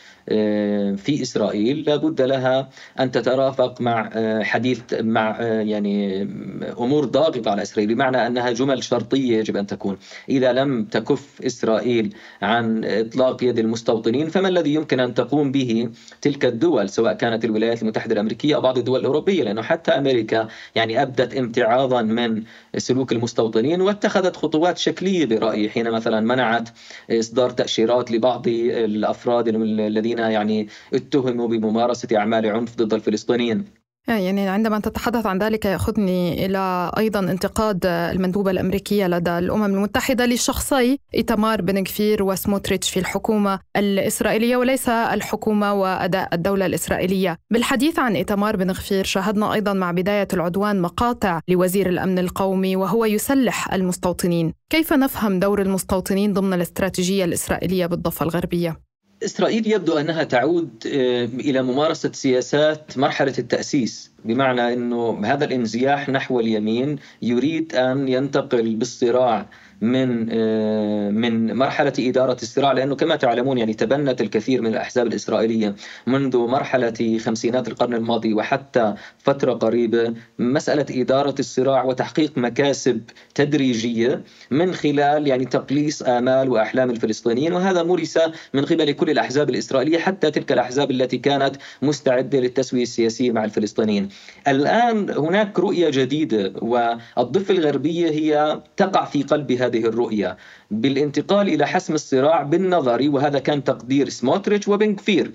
في 0.96 1.22
إسرائيل 1.22 1.84
لابد 1.86 2.20
لها 2.20 2.68
أن 3.00 3.10
تترافق 3.10 3.80
مع 3.80 4.10
آه، 4.12 4.42
حديث 4.42 4.80
مع 5.00 5.36
آه، 5.40 5.60
يعني 5.60 6.22
أمور 6.78 7.04
ضاغطة 7.04 7.50
على 7.50 7.62
إسرائيل 7.62 7.94
بمعنى 7.94 8.26
أنها 8.26 8.50
جمل 8.50 8.84
شرطية 8.84 9.38
يجب 9.38 9.56
أن 9.56 9.66
تكون. 9.66 9.98
إذا 10.28 10.52
لم 10.52 10.84
تكف 10.84 11.42
إسرائيل 11.46 12.14
عن 12.42 12.84
إطلاق 12.84 13.44
يد 13.44 13.58
المستوطنين 13.58 14.28
فما 14.28 14.48
الذي 14.48 14.74
يمكن 14.74 15.00
أن 15.00 15.14
تقوم 15.14 15.52
به 15.52 15.88
تلك 16.20 16.44
الدول 16.44 16.88
سواء 16.88 17.12
كانت 17.12 17.44
الولايات 17.44 17.82
المتحدة 17.82 18.14
الأمريكية 18.14 18.54
أو 18.54 18.60
بعض 18.60 18.78
الدول 18.78 19.00
الأوروبية؟ 19.00 19.42
لأنه 19.42 19.62
حتى 19.62 19.90
أمريكا 19.90 20.48
يعني 20.74 21.02
أبدت 21.02 21.34
امتعاضا 21.34 22.02
من 22.02 22.42
سلوك 22.76 23.12
المستوطنين 23.12 23.80
واتخذت 23.80 24.36
خطوات 24.36 24.78
شكلية 24.78 25.26
برأيي 25.26 25.70
حين 25.70 25.90
مثلا 25.90 26.20
منعت 26.20 26.68
إصدار 27.10 27.50
تأشيرات 27.50 28.10
لبعض 28.10 28.48
الأفراد 28.48 29.48
الذين 29.48 30.17
يعني 30.18 30.68
اتهموا 30.94 31.48
بممارسة 31.48 32.16
أعمال 32.16 32.46
عنف 32.46 32.76
ضد 32.76 32.94
الفلسطينيين 32.94 33.64
يعني 34.08 34.48
عندما 34.48 34.80
تتحدث 34.80 35.26
عن 35.26 35.38
ذلك 35.38 35.64
يأخذني 35.64 36.46
إلى 36.46 36.92
أيضا 36.98 37.20
انتقاد 37.20 37.86
المندوبة 37.86 38.50
الأمريكية 38.50 39.06
لدى 39.06 39.38
الأمم 39.38 39.64
المتحدة 39.64 40.26
لشخصي 40.26 40.98
إيتمار 41.14 41.62
بن 41.62 41.84
كفير 41.84 42.22
وسموتريتش 42.22 42.90
في 42.90 43.00
الحكومة 43.00 43.58
الإسرائيلية 43.76 44.56
وليس 44.56 44.88
الحكومة 44.88 45.72
وأداء 45.72 46.34
الدولة 46.34 46.66
الإسرائيلية. 46.66 47.38
بالحديث 47.50 47.98
عن 47.98 48.16
إيتمار 48.16 48.56
بن 48.56 48.70
غفير 48.70 49.04
شاهدنا 49.04 49.52
أيضا 49.52 49.72
مع 49.72 49.90
بداية 49.90 50.28
العدوان 50.32 50.80
مقاطع 50.80 51.40
لوزير 51.48 51.88
الأمن 51.88 52.18
القومي 52.18 52.76
وهو 52.76 53.04
يسلح 53.04 53.74
المستوطنين. 53.74 54.54
كيف 54.70 54.92
نفهم 54.92 55.40
دور 55.40 55.62
المستوطنين 55.62 56.32
ضمن 56.32 56.52
الاستراتيجية 56.52 57.24
الإسرائيلية 57.24 57.86
بالضفة 57.86 58.24
الغربية؟ 58.24 58.87
إسرائيل 59.24 59.66
يبدو 59.66 59.98
أنها 59.98 60.24
تعود 60.24 60.70
آه، 60.86 61.24
إلى 61.24 61.62
ممارسة 61.62 62.12
سياسات 62.12 62.98
مرحلة 62.98 63.34
التأسيس. 63.38 64.10
بمعنى 64.24 64.72
أنه 64.72 65.20
هذا 65.24 65.44
الانزياح 65.44 66.08
نحو 66.08 66.40
اليمين 66.40 66.96
يريد 67.22 67.74
أن 67.74 68.08
ينتقل 68.08 68.74
بالصراع 68.76 69.46
من 69.80 70.28
آه، 70.30 71.10
من 71.10 71.56
مرحلة 71.56 71.92
إدارة 71.98 72.36
الصراع 72.42 72.72
لأنه 72.72 72.96
كما 72.96 73.16
تعلمون 73.16 73.58
يعني 73.58 73.74
تبنت 73.74 74.20
الكثير 74.20 74.62
من 74.62 74.66
الأحزاب 74.66 75.06
الإسرائيلية 75.06 75.74
منذ 76.06 76.38
مرحلة 76.38 77.18
خمسينات 77.24 77.68
القرن 77.68 77.94
الماضي 77.94 78.34
وحتى 78.34 78.94
فترة 79.18 79.52
قريبة 79.52 80.14
مسألة 80.38 80.86
إدارة 80.90 81.34
الصراع 81.38 81.84
وتحقيق 81.84 82.38
مكاسب 82.38 83.02
تدريجية 83.34 84.22
من 84.50 84.74
خلال 84.74 85.26
يعني 85.26 85.44
تقليص 85.44 86.02
آمال 86.02 86.48
وأحلام 86.48 86.90
الفلسطينيين 86.90 87.52
وهذا 87.52 87.82
مورس 87.82 88.18
من 88.54 88.64
قبل 88.64 88.92
كل 88.92 89.10
الأحزاب 89.10 89.50
الإسرائيلية 89.50 89.98
حتى 89.98 90.30
تلك 90.30 90.52
الأحزاب 90.52 90.90
التي 90.90 91.18
كانت 91.18 91.56
مستعدة 91.82 92.40
للتسوية 92.40 92.82
السياسية 92.82 93.32
مع 93.32 93.44
الفلسطينيين. 93.44 94.07
الآن 94.48 95.10
هناك 95.10 95.58
رؤية 95.58 95.90
جديدة 95.90 96.52
والضفة 96.62 97.54
الغربية 97.54 98.10
هي 98.10 98.60
تقع 98.76 99.04
في 99.04 99.22
قلبها 99.22 99.66
هذه 99.66 99.84
الرؤية. 99.84 100.36
بالانتقال 100.70 101.48
إلى 101.48 101.66
حسم 101.66 101.94
الصراع 101.94 102.42
بالنظر 102.42 103.08
وهذا 103.10 103.38
كان 103.38 103.64
تقدير 103.64 104.08
سموتريتش 104.08 104.68
وبن 104.68 104.94
كفير. 104.94 105.32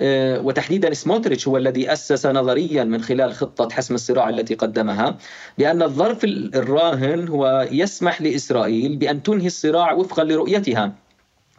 آه، 0.00 0.40
وتحديدا 0.40 0.94
سموتريتش 0.94 1.48
هو 1.48 1.56
الذي 1.56 1.92
أسس 1.92 2.26
نظريا 2.26 2.84
من 2.84 3.02
خلال 3.02 3.34
خطة 3.34 3.68
حسم 3.70 3.94
الصراع 3.94 4.28
التي 4.28 4.54
قدمها 4.54 5.16
بأن 5.58 5.82
الظرف 5.82 6.24
الراهن 6.24 7.28
هو 7.28 7.68
يسمح 7.70 8.22
لإسرائيل 8.22 8.96
بأن 8.96 9.22
تنهي 9.22 9.46
الصراع 9.46 9.92
وفقا 9.92 10.24
لرؤيتها. 10.24 10.92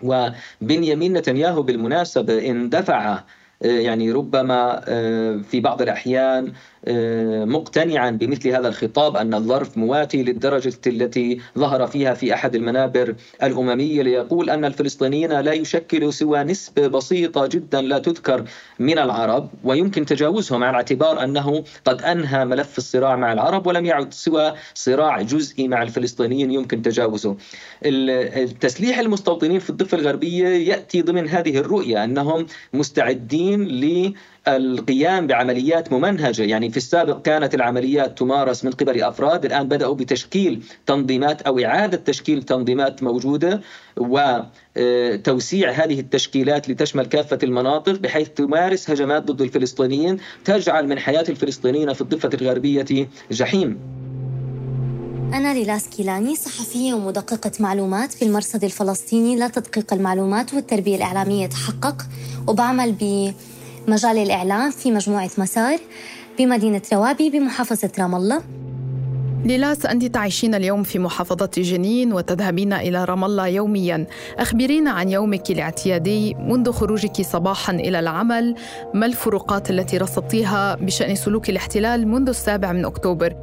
وبنيامين 0.03 1.13
نتنياهو 1.13 1.61
بالمناسبة 1.61 2.49
إن 2.49 2.69
دفع 2.69 3.23
يعني 3.65 4.11
ربما 4.11 4.81
في 5.41 5.59
بعض 5.59 5.81
الأحيان 5.81 6.53
مقتنعا 7.45 8.11
بمثل 8.11 8.49
هذا 8.49 8.67
الخطاب 8.67 9.17
أن 9.17 9.33
الظرف 9.33 9.77
مواتي 9.77 10.23
للدرجة 10.23 10.73
التي 10.87 11.41
ظهر 11.57 11.87
فيها 11.87 12.13
في 12.13 12.33
أحد 12.33 12.55
المنابر 12.55 13.15
الأممية 13.43 14.01
ليقول 14.01 14.49
أن 14.49 14.65
الفلسطينيين 14.65 15.39
لا 15.39 15.53
يشكلوا 15.53 16.11
سوى 16.11 16.43
نسبة 16.43 16.87
بسيطة 16.87 17.47
جدا 17.47 17.81
لا 17.81 17.99
تذكر 17.99 18.45
من 18.79 18.99
العرب 18.99 19.49
ويمكن 19.63 20.05
تجاوزهم 20.05 20.63
على 20.63 20.75
اعتبار 20.75 21.23
أنه 21.23 21.63
قد 21.85 22.01
أنهى 22.01 22.45
ملف 22.45 22.77
الصراع 22.77 23.15
مع 23.15 23.33
العرب 23.33 23.67
ولم 23.67 23.85
يعد 23.85 24.13
سوى 24.13 24.53
صراع 24.73 25.21
جزئي 25.21 25.67
مع 25.67 25.83
الفلسطينيين 25.83 26.51
يمكن 26.51 26.81
تجاوزه. 26.81 27.35
التسليح 27.85 28.99
المستوطنين 28.99 29.59
في 29.59 29.69
الضفة 29.69 29.97
الغربية 29.97 30.47
يأتي 30.47 31.01
ضمن 31.01 31.29
هذه 31.29 31.57
الرؤية 31.57 32.03
أنهم 32.03 32.45
مستعدين 32.73 33.63
ل 33.63 34.13
القيام 34.47 35.27
بعمليات 35.27 35.93
ممنهجة، 35.93 36.43
يعني 36.43 36.69
في 36.69 36.77
السابق 36.77 37.21
كانت 37.21 37.55
العمليات 37.55 38.17
تمارس 38.17 38.65
من 38.65 38.71
قبل 38.71 39.03
أفراد، 39.03 39.45
الآن 39.45 39.67
بدأوا 39.67 39.95
بتشكيل 39.95 40.63
تنظيمات 40.85 41.41
أو 41.41 41.59
إعادة 41.59 41.97
تشكيل 41.97 42.43
تنظيمات 42.43 43.03
موجودة 43.03 43.61
وتوسيع 43.97 45.71
هذه 45.71 45.99
التشكيلات 45.99 46.69
لتشمل 46.69 47.05
كافة 47.05 47.39
المناطق 47.43 47.91
بحيث 47.91 48.29
تمارس 48.29 48.89
هجمات 48.89 49.23
ضد 49.23 49.41
الفلسطينيين 49.41 50.17
تجعل 50.45 50.87
من 50.87 50.99
حياة 50.99 51.25
الفلسطينيين 51.29 51.93
في 51.93 52.01
الضفة 52.01 52.29
الغربية 52.33 53.07
جحيم. 53.31 53.79
أنا 55.33 55.53
ليلاس 55.53 55.89
كيلاني 55.89 56.35
صحفية 56.35 56.93
ومدققة 56.93 57.51
معلومات 57.59 58.11
في 58.11 58.25
المرصد 58.25 58.63
الفلسطيني. 58.63 59.35
لتدقيق 59.35 59.93
المعلومات 59.93 60.53
والتربية 60.53 60.95
الإعلامية 60.95 61.47
تحقق. 61.47 62.01
وبعمل 62.47 62.91
ب 62.91 63.31
مجال 63.87 64.17
الإعلام 64.17 64.71
في 64.71 64.91
مجموعة 64.91 65.29
مسار 65.37 65.79
بمدينة 66.39 66.81
روابي 66.93 67.29
بمحافظة 67.29 67.91
رام 67.99 68.15
الله. 68.15 68.41
ليلاس 69.45 69.85
أنت 69.85 70.05
تعيشين 70.05 70.55
اليوم 70.55 70.83
في 70.83 70.99
محافظة 70.99 71.49
جنين 71.57 72.13
وتذهبين 72.13 72.73
إلى 72.73 73.03
رام 73.03 73.23
الله 73.23 73.47
يوميا. 73.47 74.07
أخبرينا 74.37 74.91
عن 74.91 75.09
يومك 75.09 75.51
الاعتيادي 75.51 76.33
منذ 76.33 76.71
خروجك 76.71 77.21
صباحا 77.21 77.73
إلى 77.73 77.99
العمل. 77.99 78.55
ما 78.93 79.05
الفروقات 79.05 79.69
التي 79.69 79.97
رصدتيها 79.97 80.75
بشأن 80.75 81.15
سلوك 81.15 81.49
الاحتلال 81.49 82.07
منذ 82.07 82.29
السابع 82.29 82.71
من 82.71 82.85
أكتوبر؟ 82.85 83.35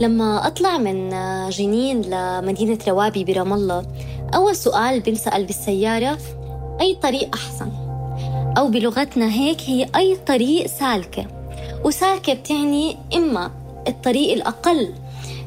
لما 0.00 0.46
أطلع 0.46 0.78
من 0.78 1.10
جنين 1.50 2.00
لمدينة 2.00 2.78
روابي 2.88 3.24
برام 3.24 3.52
الله 3.52 3.86
أول 4.34 4.56
سؤال 4.56 5.00
بنسأل 5.00 5.44
بالسيارة 5.44 6.18
أي 6.80 6.94
طريق 7.02 7.34
أحسن؟ 7.34 7.83
أو 8.58 8.68
بلغتنا 8.68 9.32
هيك 9.32 9.60
هي 9.60 9.86
أي 9.96 10.16
طريق 10.26 10.66
سالكة. 10.66 11.26
وسالكة 11.84 12.34
بتعني 12.34 12.96
إما 13.14 13.50
الطريق 13.88 14.32
الأقل 14.32 14.94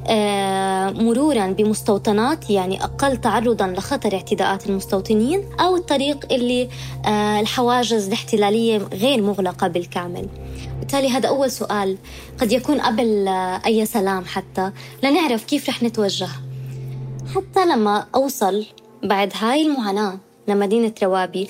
آه، 0.10 0.90
مرورا 0.90 1.48
بمستوطنات 1.48 2.50
يعني 2.50 2.84
أقل 2.84 3.18
تعرضا 3.18 3.68
لخطر 3.68 4.14
اعتداءات 4.14 4.70
المستوطنين 4.70 5.44
أو 5.60 5.76
الطريق 5.76 6.34
اللي 6.34 6.70
آه، 7.06 7.40
الحواجز 7.40 8.08
الاحتلالية 8.08 8.78
غير 8.78 9.22
مغلقة 9.22 9.68
بالكامل. 9.68 10.30
بالتالي 10.80 11.10
هذا 11.10 11.30
أول 11.30 11.52
سؤال. 11.52 11.98
قد 12.42 12.52
يكون 12.52 12.82
قبل 12.82 13.28
آه، 13.28 13.62
أي 13.66 13.86
سلام 13.86 14.26
حتى. 14.26 14.72
لنعرف 15.04 15.46
كيف 15.46 15.70
رح 15.70 15.84
نتوجه. 15.84 16.30
حتى 17.36 17.66
لما 17.66 18.06
أوصل 18.16 18.66
بعد 19.04 19.34
هاي 19.42 19.68
المعاناة 19.68 20.18
لمدينة 20.48 20.94
روابي 21.04 21.48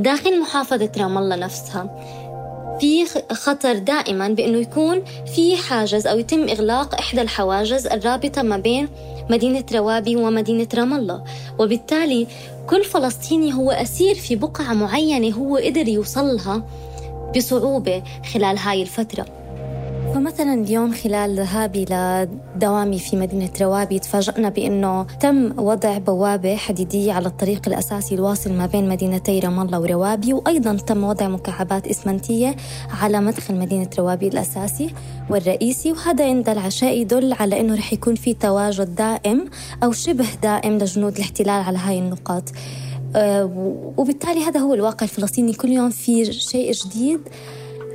داخل 0.00 0.40
محافظة 0.40 0.90
رام 0.98 1.18
الله 1.18 1.36
نفسها. 1.36 1.90
في 2.80 3.06
خطر 3.32 3.78
دائما 3.78 4.28
بأنه 4.28 4.58
يكون 4.58 5.02
في 5.34 5.56
حاجز 5.56 6.06
أو 6.06 6.18
يتم 6.18 6.48
إغلاق 6.48 6.94
إحدى 6.94 7.20
الحواجز 7.22 7.86
الرابطة 7.86 8.42
ما 8.42 8.56
بين 8.56 8.88
مدينة 9.30 9.64
روابي 9.74 10.16
ومدينة 10.16 10.68
رام 10.74 10.94
الله. 10.94 11.24
وبالتالي 11.58 12.26
كل 12.70 12.84
فلسطيني 12.84 13.54
هو 13.54 13.70
أسير 13.70 14.14
في 14.14 14.36
بقعة 14.36 14.72
معينة 14.72 15.36
هو 15.36 15.56
قدر 15.56 15.88
يوصلها 15.88 16.62
بصعوبة 17.36 18.02
خلال 18.32 18.58
هاي 18.58 18.82
الفترة. 18.82 19.26
فمثلا 20.18 20.54
اليوم 20.54 20.92
خلال 20.92 21.36
ذهابي 21.36 21.84
لدوامي 21.90 22.98
في 22.98 23.16
مدينة 23.16 23.50
روابي 23.60 23.98
تفاجأنا 23.98 24.48
بأنه 24.48 25.02
تم 25.02 25.60
وضع 25.60 25.98
بوابة 25.98 26.56
حديدية 26.56 27.12
على 27.12 27.26
الطريق 27.26 27.68
الأساسي 27.68 28.14
الواصل 28.14 28.52
ما 28.52 28.66
بين 28.66 28.88
مدينتي 28.88 29.38
رام 29.38 29.60
الله 29.60 29.80
وروابي 29.80 30.32
وأيضا 30.32 30.76
تم 30.76 31.04
وضع 31.04 31.28
مكعبات 31.28 31.86
إسمنتية 31.86 32.56
على 33.02 33.20
مدخل 33.20 33.54
مدينة 33.54 33.90
روابي 33.98 34.28
الأساسي 34.28 34.94
والرئيسي 35.30 35.92
وهذا 35.92 36.24
عند 36.24 36.48
العشاء 36.48 36.98
يدل 36.98 37.32
على 37.32 37.60
أنه 37.60 37.74
رح 37.74 37.92
يكون 37.92 38.14
في 38.14 38.34
تواجد 38.34 38.94
دائم 38.94 39.44
أو 39.82 39.92
شبه 39.92 40.26
دائم 40.42 40.78
لجنود 40.78 41.16
الاحتلال 41.16 41.50
على 41.50 41.78
هاي 41.78 41.98
النقاط. 41.98 42.44
أه 43.16 43.44
وبالتالي 43.96 44.44
هذا 44.44 44.60
هو 44.60 44.74
الواقع 44.74 45.04
الفلسطيني. 45.04 45.52
كل 45.52 45.68
يوم 45.68 45.90
في 45.90 46.32
شيء 46.32 46.72
جديد 46.72 47.20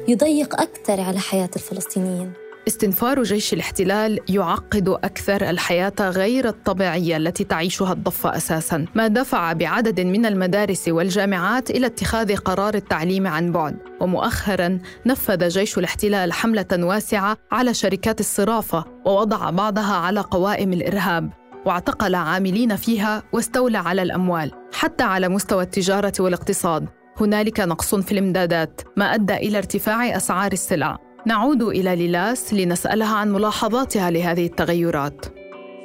يضيق 0.07 0.61
أكثر 0.61 1.01
على 1.01 1.19
حياة 1.19 1.49
الفلسطينيين. 1.55 2.33
استنفار 2.67 3.23
جيش 3.23 3.53
الاحتلال 3.53 4.19
يعقد 4.29 4.89
أكثر 4.89 5.49
الحياة 5.49 5.93
غير 5.99 6.47
الطبيعية 6.47 7.17
التي 7.17 7.43
تعيشها 7.43 7.93
الضفة 7.93 8.37
أساسا، 8.37 8.85
ما 8.95 9.07
دفع 9.07 9.53
بعدد 9.53 9.99
من 9.99 10.25
المدارس 10.25 10.87
والجامعات 10.87 11.69
إلى 11.69 11.85
اتخاذ 11.85 12.35
قرار 12.35 12.75
التعليم 12.75 13.27
عن 13.27 13.51
بعد، 13.51 13.77
ومؤخرا 14.01 14.79
نفذ 15.05 15.47
جيش 15.47 15.77
الاحتلال 15.77 16.33
حملة 16.33 16.65
واسعة 16.71 17.37
على 17.51 17.73
شركات 17.73 18.19
الصرافة 18.19 18.85
ووضع 19.05 19.49
بعضها 19.49 19.95
على 19.95 20.19
قوائم 20.19 20.73
الإرهاب، 20.73 21.29
واعتقل 21.65 22.15
عاملين 22.15 22.75
فيها 22.75 23.23
واستولى 23.33 23.77
على 23.77 24.01
الأموال، 24.01 24.51
حتى 24.73 25.03
على 25.03 25.29
مستوى 25.29 25.63
التجارة 25.63 26.13
والاقتصاد، 26.19 26.87
هنالك 27.21 27.59
نقص 27.59 27.95
في 27.95 28.11
الامدادات 28.11 28.81
ما 28.97 29.05
أدى 29.05 29.33
إلى 29.33 29.57
ارتفاع 29.57 30.17
أسعار 30.17 30.51
السلع. 30.51 30.97
نعود 31.25 31.61
إلى 31.61 31.95
ليلاس 31.95 32.53
لنسألها 32.53 33.15
عن 33.15 33.31
ملاحظاتها 33.31 34.11
لهذه 34.11 34.45
التغيرات. 34.45 35.25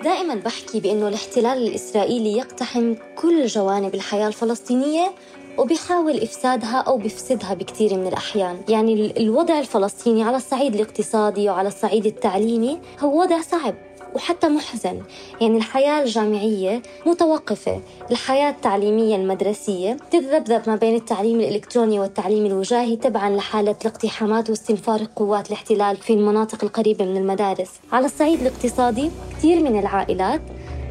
دائما 0.04 0.34
بحكي 0.34 0.80
بأنه 0.80 1.08
الاحتلال 1.08 1.66
الإسرائيلي 1.66 2.36
يقتحم 2.36 2.94
كل 3.16 3.46
جوانب 3.46 3.94
الحياة 3.94 4.28
الفلسطينية 4.28 5.12
وبيحاول 5.58 6.20
إفسادها 6.20 6.76
أو 6.76 6.98
بيفسدها 6.98 7.54
بكثير 7.54 7.94
من 7.94 8.06
الأحيان. 8.06 8.60
يعني 8.68 9.20
الوضع 9.20 9.58
الفلسطيني 9.58 10.22
على 10.22 10.36
الصعيد 10.36 10.74
الاقتصادي 10.74 11.48
وعلى 11.48 11.68
الصعيد 11.68 12.06
التعليمي 12.06 12.80
هو 13.00 13.20
وضع 13.20 13.40
صعب. 13.40 13.74
وحتى 14.18 14.48
محزن. 14.48 15.02
يعني 15.40 15.56
الحياة 15.56 16.02
الجامعية 16.02 16.82
متوقفة. 17.06 17.80
الحياة 18.10 18.50
التعليمية 18.50 19.16
المدرسية 19.16 19.96
تتذبذب 20.10 20.62
ما 20.66 20.76
بين 20.76 20.94
التعليم 20.94 21.40
الإلكتروني 21.40 22.00
والتعليم 22.00 22.46
الوجاهي 22.46 22.96
تبعا 22.96 23.30
لحالة 23.30 23.76
الاقتحامات 23.80 24.50
واستنفار 24.50 25.00
قوات 25.16 25.48
الاحتلال 25.48 25.96
في 25.96 26.12
المناطق 26.12 26.64
القريبة 26.64 27.04
من 27.04 27.16
المدارس. 27.16 27.70
على 27.92 28.06
الصعيد 28.06 28.40
الاقتصادي 28.40 29.10
كثير 29.36 29.62
من 29.62 29.78
العائلات 29.78 30.40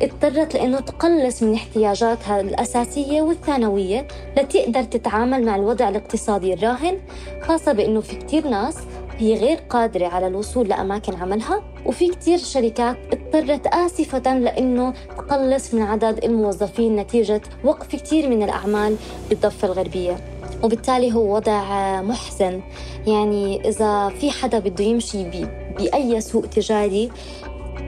اضطرت 0.01 0.53
لأنه 0.53 0.79
تقلص 0.79 1.43
من 1.43 1.53
احتياجاتها 1.53 2.41
الأساسية 2.41 3.21
والثانوية 3.21 4.07
لتقدر 4.37 4.83
تتعامل 4.83 5.45
مع 5.45 5.55
الوضع 5.55 5.89
الاقتصادي 5.89 6.53
الراهن 6.53 6.99
خاصة 7.41 7.71
بأنه 7.71 8.01
في 8.01 8.15
كتير 8.15 8.47
ناس 8.47 8.75
هي 9.19 9.33
غير 9.33 9.57
قادرة 9.69 10.07
على 10.07 10.27
الوصول 10.27 10.67
لأماكن 10.67 11.15
عملها 11.15 11.63
وفي 11.85 12.07
كتير 12.07 12.37
شركات 12.37 12.97
اضطرت 13.33 13.67
آسفة 13.67 14.37
لأنه 14.37 14.93
تقلص 15.17 15.73
من 15.73 15.81
عدد 15.81 16.23
الموظفين 16.23 16.95
نتيجة 16.95 17.41
وقف 17.63 17.87
كتير 17.95 18.29
من 18.29 18.43
الأعمال 18.43 18.95
بالضفة 19.29 19.67
الغربية. 19.67 20.17
وبالتالي 20.63 21.13
هو 21.13 21.35
وضع 21.35 21.61
محزن. 22.01 22.61
يعني 23.07 23.69
إذا 23.69 24.09
في 24.09 24.31
حدا 24.31 24.59
بده 24.59 24.83
يمشي 24.83 25.47
بأي 25.77 26.21
سوق 26.21 26.45
تجاري 26.45 27.09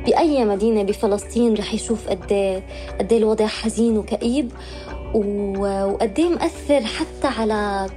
بأي 0.06 0.46
مدينة 0.46 0.84
بفلسطين 0.84 1.54
رح 1.54 1.74
يشوف 1.74 2.08
قد 2.08 2.32
إيه 2.32 2.64
قد 3.00 3.12
إيه 3.12 3.20
الوضع 3.20 3.48
حزين 3.48 3.98
وكئيب. 3.98 4.52
وقد 5.14 6.20
إيه 6.20 6.30
مأثر 6.30 6.82
حتى 6.82 7.28
على 7.40 7.90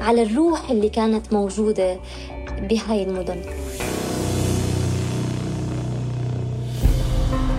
على 0.00 0.22
الروح 0.22 0.70
اللي 0.70 0.88
كانت 0.88 1.32
موجودة 1.32 1.96
بهاي 2.60 3.02
المدن. 3.02 3.40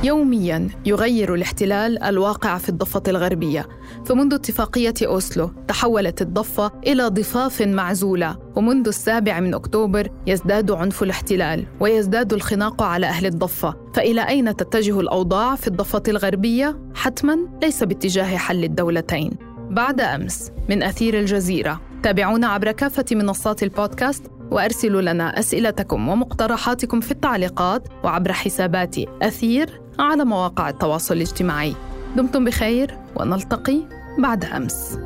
يوميا 0.04 0.70
يغير 0.86 1.34
الاحتلال 1.34 2.04
الواقع 2.04 2.58
في 2.58 2.70
الضفة 2.70 3.04
الغربية 3.08 3.68
فمنذ 4.06 4.34
اتفاقية 4.34 4.94
أوسلو 5.06 5.52
تحولت 5.68 6.22
الضفة 6.22 6.72
إلى 6.88 7.08
ضفاف 7.08 7.62
معزولة 7.62 8.38
ومنذ 8.56 8.88
السابع 8.88 9.40
من 9.40 9.54
أكتوبر 9.54 10.10
يزداد 10.28 10.72
عنف 10.72 11.04
الاحتلال 11.04 11.66
ويزداد 11.80 12.34
الخناق 12.34 12.84
على 12.84 13.06
أهل 13.06 13.26
الضفة. 13.26 13.76
فإلى 13.94 14.28
أين 14.28 14.56
تتجه 14.56 15.00
الأوضاع 15.00 15.56
في 15.56 15.68
الضفة 15.68 16.04
الغربية؟ 16.08 16.80
حتما 16.96 17.38
ليس 17.64 17.84
باتجاه 17.84 18.38
حل 18.38 18.64
الدولتين. 18.64 19.32
بعد 19.70 20.02
أمس 20.02 20.52
من 20.70 20.84
أثير 20.84 21.20
الجزيرة. 21.20 21.82
تابعونا 22.04 22.48
عبر 22.48 22.72
كافة 22.72 23.06
منصات 23.12 23.64
البودكاست 23.64 24.24
وأرسلوا 24.52 25.02
لنا 25.02 25.40
أسئلتكم 25.40 26.10
ومقترحاتكم 26.10 27.00
في 27.00 27.12
التعليقات 27.12 27.88
وعبر 28.04 28.34
حسابات 28.34 28.96
أثير 29.22 29.89
على 30.00 30.26
مواقع 30.26 30.70
التواصل 30.70 31.16
الاجتماعي. 31.16 31.76
دمتم 32.16 32.46
بخير 32.46 32.98
ونلتقي 33.16 33.82
بعد 34.20 34.46
أمس. 34.46 34.98